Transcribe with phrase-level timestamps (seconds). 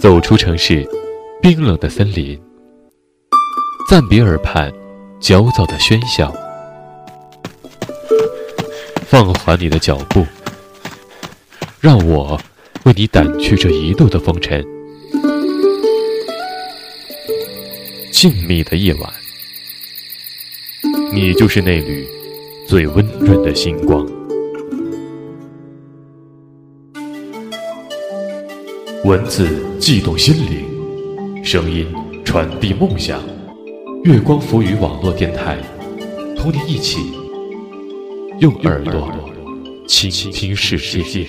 [0.00, 0.88] 走出城市
[1.42, 2.40] 冰冷的森林，
[3.86, 4.72] 暂别耳畔
[5.20, 6.34] 焦躁的喧嚣，
[9.06, 10.24] 放缓你的脚步，
[11.80, 12.40] 让我
[12.84, 14.64] 为你掸去这一路的风尘。
[18.10, 19.12] 静谧的夜晚，
[21.12, 22.08] 你就是那缕
[22.66, 24.19] 最温润的星光。
[29.02, 31.86] 文字悸动心灵，声音
[32.22, 33.18] 传递梦想。
[34.04, 35.56] 月光浮语网络电台，
[36.36, 36.98] 同你一起
[38.40, 39.10] 用耳朵
[39.88, 41.26] 倾听世界。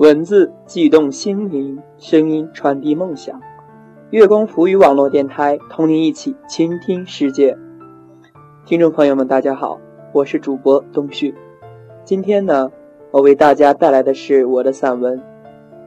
[0.00, 3.38] 文字悸动心灵，声音传递梦想。
[4.08, 7.58] 月光浮语网络电台，同您一起倾听世界。
[8.64, 9.78] 听众朋友们，大家好，
[10.14, 11.34] 我是主播东旭。
[12.02, 12.72] 今天呢，
[13.10, 15.18] 我为大家带来的是我的散文《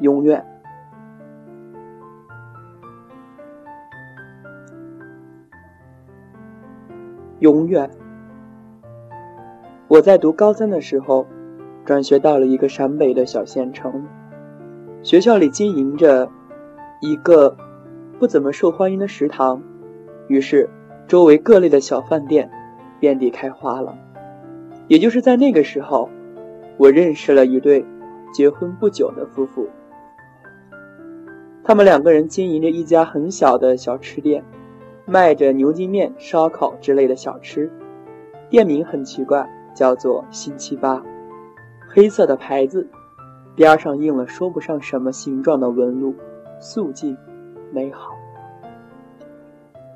[0.00, 0.44] 永远》。
[7.38, 7.90] 永远。
[9.88, 11.26] 我在读高三的时候。
[11.84, 14.06] 转学到了一个陕北的小县城，
[15.02, 16.30] 学校里经营着
[17.00, 17.56] 一个
[18.18, 19.60] 不怎么受欢迎的食堂，
[20.28, 20.70] 于是
[21.08, 22.48] 周围各类的小饭店
[23.00, 23.96] 遍地开花了。
[24.86, 26.08] 也就是在那个时候，
[26.76, 27.84] 我认识了一对
[28.32, 29.68] 结婚不久的夫妇。
[31.64, 34.44] 他们两个人经营着一家很小的小吃店，
[35.04, 37.70] 卖着牛筋面、烧烤之类的小吃，
[38.50, 41.02] 店名很奇怪，叫做“星期八”。
[41.94, 42.88] 黑色的牌子，
[43.54, 46.14] 边上印了说不上什么形状的纹路，
[46.58, 47.14] 素净、
[47.70, 48.14] 美好。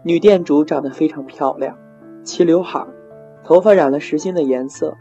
[0.02, 1.74] 女店主长得非常漂亮，
[2.22, 2.86] 齐刘海，
[3.42, 4.94] 头发染了实心的颜色，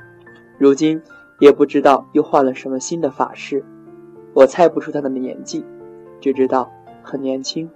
[0.57, 1.01] 如今
[1.41, 3.61] 也不知道又换了什么新的发饰。
[4.33, 5.65] 我猜不出她的年纪，
[6.21, 6.71] 只知道
[7.03, 7.69] 很年轻。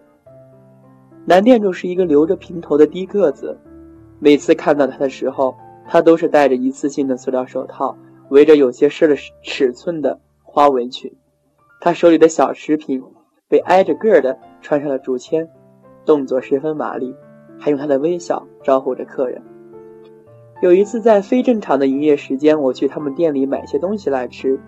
[1.25, 3.59] 男店主是一个留着平头的低个子，
[4.19, 7.97] 每次看到他的时候，他都是戴着一次性的塑料手套。
[8.29, 11.11] 围着有些失了尺寸的花围裙，
[11.81, 13.03] 他手里的小食品
[13.47, 15.49] 被挨着个儿的穿上了竹签，
[16.05, 17.15] 动作十分麻利，
[17.59, 19.41] 还用他的微笑招呼着客人。
[20.61, 24.59] 有一次在非正常的营业时间，我去他们店里买些东西来吃。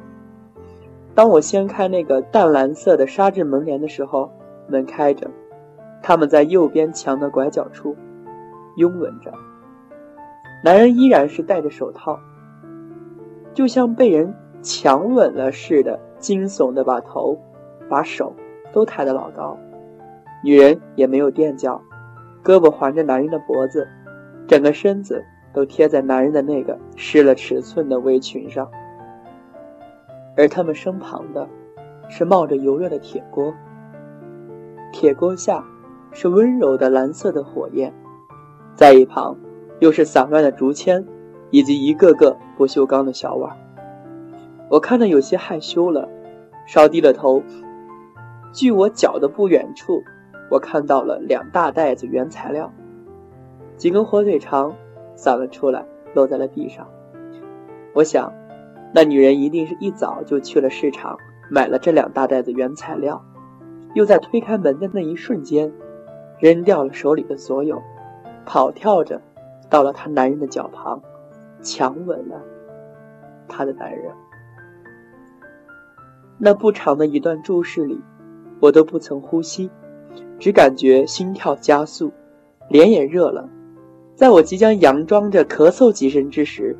[1.13, 4.31] 当我掀开那个淡蓝色的纱质门帘的时候，
[4.67, 5.29] 门开着，
[6.01, 7.95] 他们在右边墙的拐角处
[8.77, 9.33] 拥吻着，
[10.63, 12.19] 男人依然是戴着手套。
[13.53, 17.37] 就像被人强吻了似的，惊悚的把头、
[17.89, 18.33] 把手
[18.71, 19.57] 都抬得老高。
[20.43, 21.81] 女人也没有垫脚，
[22.43, 23.87] 胳膊环着男人的脖子，
[24.47, 25.23] 整个身子
[25.53, 28.69] 都贴在男人的那个失了尺寸的围裙上。
[30.37, 31.47] 而他们身旁的，
[32.07, 33.53] 是冒着油热的铁锅，
[34.93, 35.63] 铁锅下
[36.11, 37.93] 是温柔的蓝色的火焰，
[38.75, 39.37] 在一旁
[39.79, 41.05] 又是散乱的竹签。
[41.51, 43.55] 以及一个个不锈钢的小碗，
[44.69, 46.09] 我看得有些害羞了，
[46.65, 47.43] 稍低了头。
[48.53, 50.01] 距我脚的不远处，
[50.49, 52.71] 我看到了两大袋子原材料，
[53.77, 54.73] 几根火腿肠
[55.15, 56.87] 散了出来，落在了地上。
[57.93, 58.33] 我想，
[58.93, 61.17] 那女人一定是一早就去了市场，
[61.49, 63.23] 买了这两大袋子原材料，
[63.93, 65.71] 又在推开门的那一瞬间，
[66.39, 67.81] 扔掉了手里的所有，
[68.45, 69.21] 跑跳着
[69.69, 71.01] 到了她男人的脚旁。
[71.61, 72.41] 强吻了
[73.47, 74.11] 他的男人。
[76.37, 78.01] 那不长的一段注视里，
[78.59, 79.69] 我都不曾呼吸，
[80.39, 82.11] 只感觉心跳加速，
[82.67, 83.47] 脸也热了。
[84.15, 86.77] 在我即将佯装着咳嗽几声之时，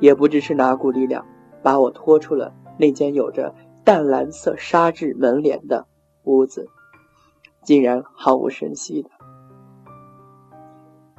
[0.00, 1.24] 也不知是哪股力量
[1.62, 3.54] 把我拖出了那间有着
[3.84, 5.86] 淡蓝色纱质门帘的
[6.24, 6.68] 屋子，
[7.62, 9.10] 竟然毫无声息的。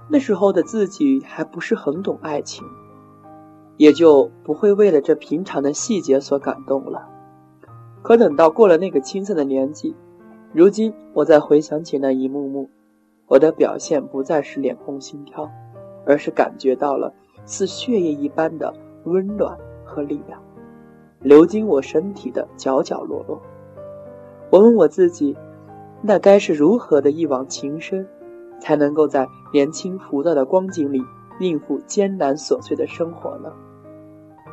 [0.10, 2.64] 那时候的自己还不是很懂爱情。
[3.78, 7.10] 也就不会为了这平常的细节所感动了。
[8.02, 9.96] 可等到过了那个青涩的年纪，
[10.54, 12.70] 如今我再回想起那一幕幕，
[13.28, 15.50] 我的表现不再是脸红心跳，
[16.06, 17.14] 而是感觉到了
[17.46, 18.74] 似血液一般的
[19.06, 20.40] 温暖和力量，
[21.20, 23.42] 流经我身体的角角落落。
[24.52, 25.36] 我问我自己，
[26.02, 28.08] 那该是如何的一往情深，
[28.60, 31.02] 才能够在年轻浮躁的光景里
[31.40, 33.52] 应付艰难琐碎的生活呢？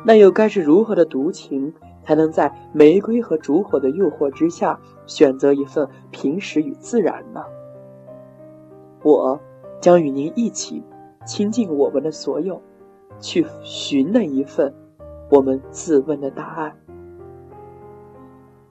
[0.05, 7.41] 那又该是如何的独情，才能在玫瑰和烛火的诱惑之下，选择一份平实与自然呢？
[9.01, 9.39] 我
[9.79, 10.83] 将与您一起
[11.25, 12.61] 倾尽我们的所有，
[13.19, 14.73] 去寻那一份
[15.29, 16.75] 我们自问的答案。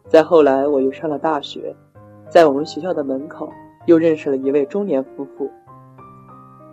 [0.06, 1.74] 再后来，我又上了大学，
[2.28, 3.50] 在我们学校的门口
[3.86, 5.41] 又认识了一位中年夫妇。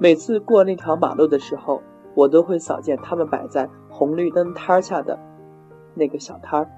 [0.01, 1.81] 每次过那条马路的时候，
[2.16, 5.19] 我都会扫见他们摆在红绿灯摊下的
[5.94, 6.69] 那个小摊儿，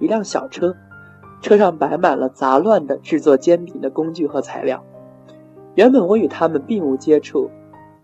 [0.00, 0.74] 一辆小车，
[1.40, 4.82] 车上摆满了杂乱的制作煎饼的工具和材料。
[5.76, 7.48] 原本我与他们并无接触，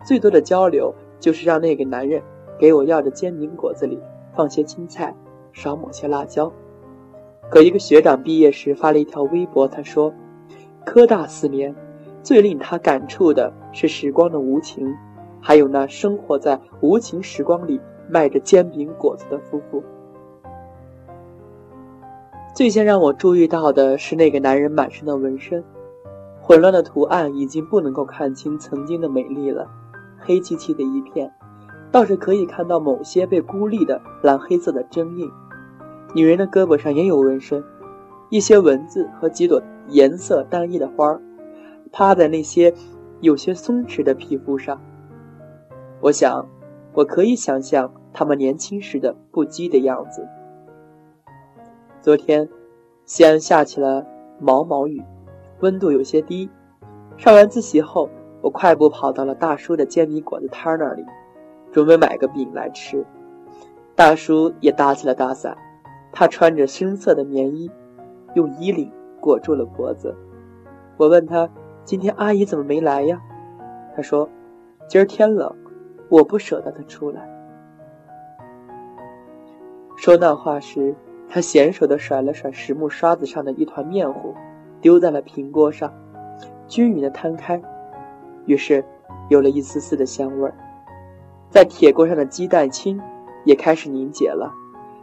[0.05, 2.21] 最多的交流就是让那个男人
[2.57, 3.99] 给我要的煎饼果子里
[4.33, 5.13] 放些青菜，
[5.51, 6.49] 少抹些辣椒。
[7.49, 10.13] 可一个学长毕业时发了一条微博，他说
[10.85, 11.75] ：“科大四年，
[12.23, 14.95] 最令他感触的是时光的无情，
[15.41, 17.79] 还有那生活在无情时光里
[18.09, 19.83] 卖着煎饼果子的夫妇。
[22.55, 25.63] 最先让我注意到的是那个男人满身的纹身，
[26.41, 29.67] 混乱的图案已经不能够看清曾经的美丽了，
[30.17, 31.31] 黑漆漆的一片，
[31.91, 35.29] 倒是可以看到某些被孤立的蓝黑色的针印。”
[36.13, 37.63] 女人的胳膊上也有纹身，
[38.29, 41.21] 一些文字和几朵颜色单一的花儿，
[41.91, 42.73] 趴在那些
[43.21, 44.81] 有些松弛的皮肤上。
[46.01, 46.47] 我想，
[46.93, 50.27] 我可以想象他们年轻时的不羁的样子。
[52.01, 52.47] 昨天，
[53.05, 54.05] 西安下起了
[54.39, 55.03] 毛毛雨，
[55.59, 56.49] 温度有些低。
[57.17, 58.09] 上完自习后，
[58.41, 61.05] 我快步跑到了大叔的煎饼果子摊那里，
[61.71, 63.05] 准备买个饼来吃。
[63.95, 65.57] 大叔也打起了大伞。
[66.11, 67.69] 他穿着深色的棉衣，
[68.33, 70.15] 用衣领裹住了脖子。
[70.97, 71.47] 我问他
[71.89, 73.19] ：“今天阿姨怎么没来呀？”
[73.97, 74.29] 她说
[74.87, 75.51] ：“今儿天冷，
[76.07, 77.27] 我不舍得她出来。”
[79.97, 80.95] 说那话时，
[81.27, 84.35] 她娴熟地甩了甩实木刷子上的一团面糊，
[84.79, 85.91] 丢在了平锅上，
[86.67, 87.59] 均匀地摊开，
[88.45, 88.85] 于是
[89.29, 90.53] 有了一丝丝的香味儿。
[91.49, 93.01] 在铁锅上的鸡蛋清
[93.45, 94.53] 也开始凝结了。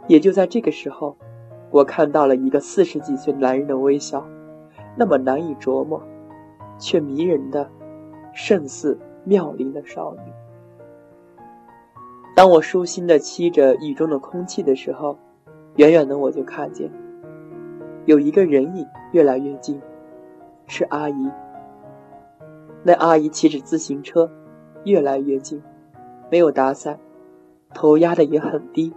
[0.07, 1.17] 也就在这个时候，
[1.69, 4.25] 我看到了一个四十几岁男人的微笑，
[4.95, 6.01] 那么难以琢磨，
[6.77, 7.69] 却迷人的，
[8.33, 10.31] 胜似妙龄的少女。
[12.35, 15.17] 当我舒心的吸着雨中的空气的时候，
[15.75, 16.91] 远远的我就看见，
[18.05, 19.81] 有一个人影越来越近，
[20.67, 21.31] 是阿姨。
[22.83, 24.31] 那阿姨骑着自行车，
[24.85, 25.61] 越来越近，
[26.29, 26.99] 没有打伞，
[27.73, 28.93] 头压的也很低。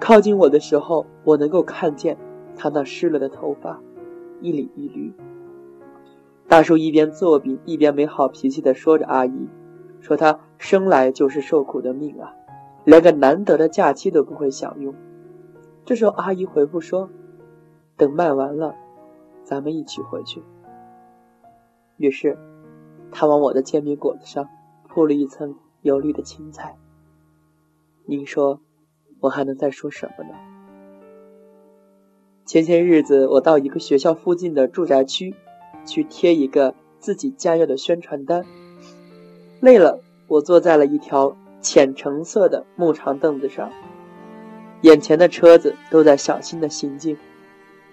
[0.00, 2.16] 靠近我的时候，我能够看见
[2.56, 3.78] 她那湿了的头发，
[4.40, 5.12] 一缕一缕。
[6.52, 9.48] 大叔一边做饼，一边没好脾气地说着：“阿姨，
[10.02, 12.34] 说他生来就是受苦的命啊，
[12.84, 14.94] 连个难得的假期都不会享用。”
[15.86, 17.08] 这时候，阿姨回复说
[17.96, 18.74] ：“等卖完了，
[19.44, 20.42] 咱们一起回去。”
[21.96, 22.36] 于是，
[23.10, 24.46] 他往我的煎饼果子上
[24.90, 26.76] 铺了一层油绿的青菜。
[28.04, 28.60] 您说？
[29.20, 30.34] 我还能再说什么呢？
[32.44, 35.34] 前些日子，我到一个学校附近的住宅区，
[35.84, 38.44] 去贴一个自己家要的宣传单。
[39.60, 43.70] 累了，我坐在了一条浅橙色的木长凳子上，
[44.82, 47.16] 眼前的车子都在小心的行进，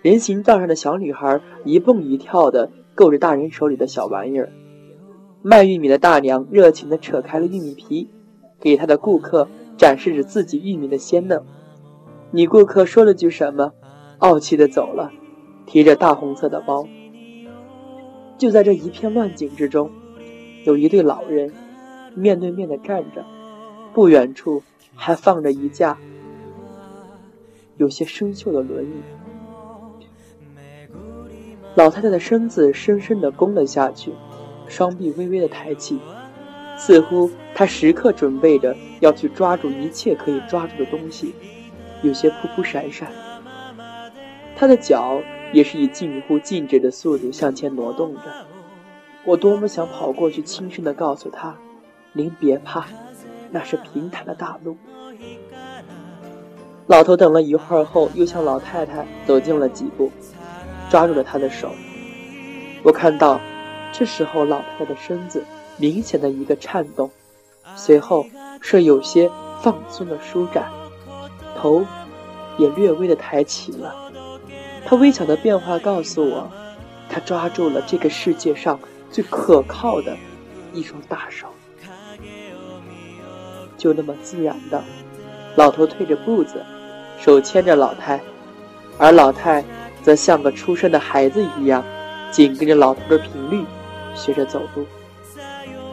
[0.02, 4.50] 人行道上的小女孩一蹦一跳的够着大人手里的小玩意儿。
[5.42, 8.10] 卖玉米的大娘热情的扯开了玉米皮，
[8.60, 9.48] 给她的顾客。
[9.78, 11.42] 展示着自己玉米的鲜嫩，
[12.32, 13.72] 女顾客说了句什么，
[14.18, 15.14] 傲气的走了，
[15.66, 16.86] 提着大红色的包。
[18.40, 19.92] 就在这一片乱景之中，
[20.64, 21.54] 有一对老人
[22.16, 23.26] 面对面的站着，
[23.94, 24.64] 不远处
[24.96, 25.98] 还放着一架
[27.76, 29.02] 有些生锈的轮椅。
[31.76, 34.14] 老太太的身子深深的弓了下去，
[34.70, 36.00] 双臂微微的抬起。
[36.78, 41.36] 似乎她时刻准备着要去抓住一切可以抓住的东西，
[42.04, 43.12] 有些扑扑闪闪。
[44.56, 45.22] 他的脚
[45.54, 48.22] 也是以近乎静止的速度向前挪动着。
[49.26, 51.56] 我多么想跑过去，轻声地告诉他
[52.14, 52.86] ：“您别怕，
[53.52, 54.78] 那是平坦的大路。”
[56.88, 60.12] 老头等了一会儿后，又向老太太走近了几步，
[60.90, 61.72] 抓住了她的手。
[62.84, 63.40] 我看到，
[63.92, 65.44] 这时候老太太的身子。
[65.82, 67.10] 明显的一个颤动，
[67.74, 68.26] 随后
[68.60, 70.70] 是有些放松的舒展，
[71.56, 71.86] 头
[72.58, 74.09] 也略微的抬起了。
[74.86, 76.50] 他微小的变化告诉我，
[77.10, 78.80] 他抓住了这个世界上
[79.12, 80.18] 最可靠的
[80.74, 81.48] 一双大手。
[83.78, 84.84] 就那么自然的，
[85.56, 86.64] 老头退着步子，
[87.20, 88.20] 手牵着老太，
[88.98, 89.64] 而老太
[90.02, 91.84] 则像个出生的孩子一样，
[92.32, 93.64] 紧跟着老头的频率
[94.16, 94.86] 学着走路，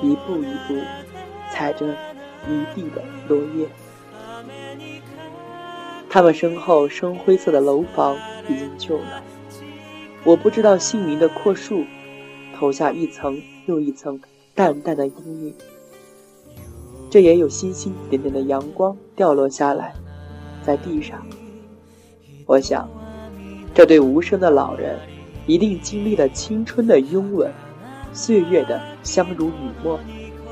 [0.02, 0.81] 一步一步
[1.52, 1.87] 踩着
[2.49, 3.69] 一地的落叶。
[6.09, 8.16] 他们身后深灰色的楼房
[8.48, 9.22] 已经旧了，
[10.24, 11.84] 我不知道姓名的阔树
[12.56, 14.20] 投下一层又一层
[14.54, 15.54] 淡淡的阴影。
[17.10, 19.94] 这也有星星点点的阳光掉落下来，
[20.62, 21.24] 在地上。
[22.44, 22.88] 我想，
[23.74, 24.98] 这对无声的老人，
[25.46, 27.52] 一定经历了青春的拥吻，
[28.12, 29.98] 岁月的相濡以沫，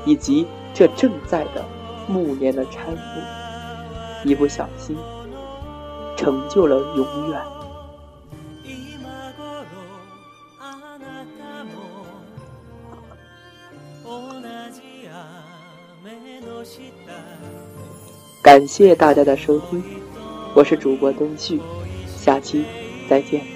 [0.05, 1.63] 以及这正在的
[2.07, 4.27] 暮年的搀扶。
[4.27, 4.97] 一不小心，
[6.17, 7.39] 成就了永远。
[18.45, 19.83] 感谢大家的收听，
[20.53, 21.59] 我是主播东旭，
[22.05, 22.63] 下期
[23.09, 23.54] 再见。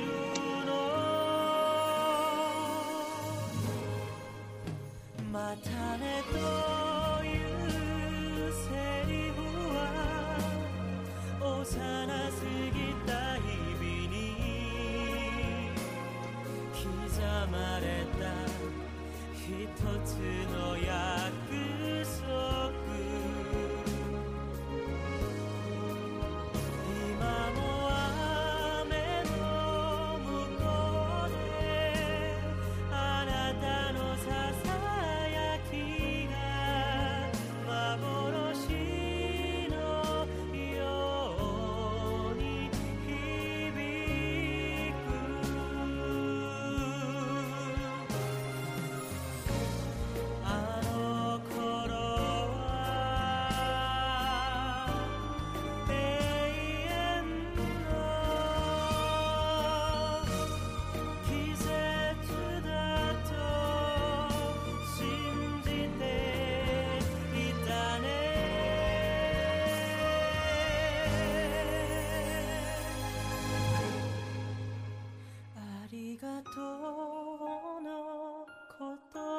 [76.21, 78.45] がとうの
[78.77, 78.87] 言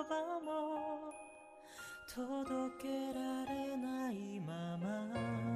[0.09, 1.13] 葉も
[2.09, 5.50] 届けられないまま